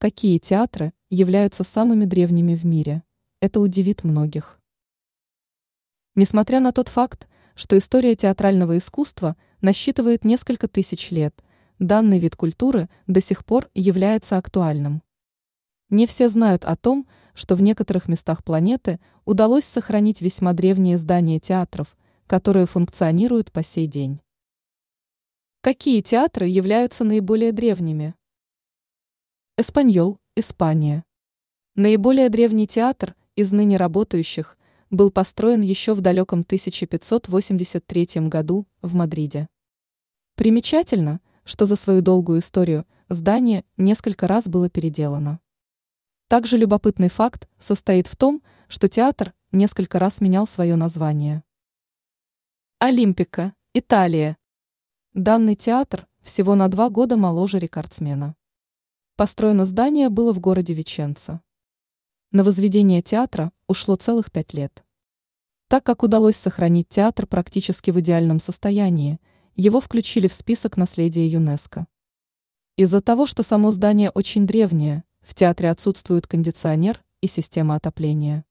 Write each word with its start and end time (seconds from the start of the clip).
Какие 0.00 0.38
театры 0.38 0.92
являются 1.10 1.64
самыми 1.64 2.04
древними 2.04 2.54
в 2.54 2.64
мире? 2.64 3.02
Это 3.40 3.58
удивит 3.58 4.04
многих. 4.04 4.60
Несмотря 6.14 6.60
на 6.60 6.70
тот 6.70 6.86
факт, 6.86 7.26
что 7.56 7.76
история 7.76 8.14
театрального 8.14 8.78
искусства 8.78 9.36
насчитывает 9.60 10.24
несколько 10.24 10.68
тысяч 10.68 11.10
лет, 11.10 11.34
данный 11.80 12.20
вид 12.20 12.36
культуры 12.36 12.88
до 13.08 13.20
сих 13.20 13.44
пор 13.44 13.68
является 13.74 14.36
актуальным. 14.36 15.02
Не 15.90 16.06
все 16.06 16.28
знают 16.28 16.64
о 16.64 16.76
том, 16.76 17.08
что 17.34 17.56
в 17.56 17.62
некоторых 17.62 18.06
местах 18.06 18.44
планеты 18.44 19.00
удалось 19.24 19.64
сохранить 19.64 20.20
весьма 20.20 20.52
древние 20.52 20.96
здания 20.96 21.40
театров, 21.40 21.96
которые 22.28 22.66
функционируют 22.66 23.50
по 23.50 23.64
сей 23.64 23.88
день. 23.88 24.20
Какие 25.60 26.02
театры 26.02 26.46
являются 26.46 27.02
наиболее 27.02 27.50
древними? 27.50 28.14
Эспаньол, 29.60 30.20
Испания. 30.36 31.04
Наиболее 31.74 32.28
древний 32.28 32.68
театр 32.68 33.16
из 33.34 33.50
ныне 33.50 33.76
работающих 33.76 34.56
был 34.88 35.10
построен 35.10 35.62
еще 35.62 35.94
в 35.94 36.00
далеком 36.00 36.42
1583 36.42 38.28
году 38.28 38.68
в 38.82 38.94
Мадриде. 38.94 39.48
Примечательно, 40.36 41.20
что 41.42 41.66
за 41.66 41.74
свою 41.74 42.02
долгую 42.02 42.38
историю 42.38 42.86
здание 43.08 43.64
несколько 43.76 44.28
раз 44.28 44.46
было 44.46 44.70
переделано. 44.70 45.40
Также 46.28 46.56
любопытный 46.56 47.08
факт 47.08 47.48
состоит 47.58 48.06
в 48.06 48.14
том, 48.14 48.44
что 48.68 48.86
театр 48.86 49.34
несколько 49.50 49.98
раз 49.98 50.20
менял 50.20 50.46
свое 50.46 50.76
название. 50.76 51.42
Олимпика, 52.78 53.54
Италия. 53.74 54.36
Данный 55.14 55.56
театр 55.56 56.06
всего 56.22 56.54
на 56.54 56.68
два 56.68 56.90
года 56.90 57.16
моложе 57.16 57.58
рекордсмена. 57.58 58.36
Построено 59.18 59.64
здание 59.64 60.10
было 60.10 60.32
в 60.32 60.38
городе 60.38 60.74
Веченца. 60.74 61.40
На 62.30 62.44
возведение 62.44 63.02
театра 63.02 63.50
ушло 63.66 63.96
целых 63.96 64.30
пять 64.30 64.54
лет. 64.54 64.84
Так 65.66 65.82
как 65.82 66.04
удалось 66.04 66.36
сохранить 66.36 66.88
театр 66.88 67.26
практически 67.26 67.90
в 67.90 67.98
идеальном 67.98 68.38
состоянии, 68.38 69.18
его 69.56 69.80
включили 69.80 70.28
в 70.28 70.32
список 70.32 70.76
наследия 70.76 71.26
ЮНЕСКО. 71.26 71.88
Из-за 72.76 73.00
того, 73.00 73.26
что 73.26 73.42
само 73.42 73.72
здание 73.72 74.10
очень 74.10 74.46
древнее, 74.46 75.02
в 75.22 75.34
театре 75.34 75.70
отсутствует 75.70 76.28
кондиционер 76.28 77.02
и 77.20 77.26
система 77.26 77.74
отопления. 77.74 78.44